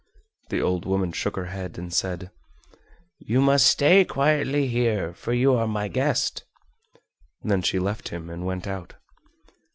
[0.49, 2.31] The old woman shook her head and said:
[3.19, 6.43] "You must stay quietly here, for you are my guest."
[7.43, 8.95] Then she left him and went out.